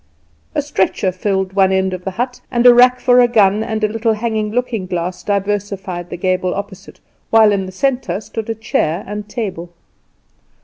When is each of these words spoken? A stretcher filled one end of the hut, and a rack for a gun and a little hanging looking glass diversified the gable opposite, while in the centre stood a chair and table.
A 0.55 0.63
stretcher 0.63 1.11
filled 1.11 1.53
one 1.53 1.71
end 1.71 1.93
of 1.93 2.05
the 2.05 2.09
hut, 2.17 2.41
and 2.49 2.65
a 2.65 2.73
rack 2.73 2.99
for 2.99 3.19
a 3.19 3.27
gun 3.27 3.61
and 3.63 3.83
a 3.83 3.87
little 3.87 4.13
hanging 4.13 4.49
looking 4.51 4.87
glass 4.87 5.21
diversified 5.21 6.09
the 6.09 6.17
gable 6.17 6.55
opposite, 6.55 6.99
while 7.29 7.51
in 7.51 7.67
the 7.67 7.71
centre 7.71 8.19
stood 8.19 8.49
a 8.49 8.55
chair 8.55 9.03
and 9.05 9.29
table. 9.29 9.69